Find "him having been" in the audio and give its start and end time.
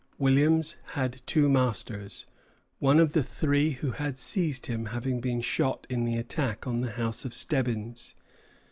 4.65-5.41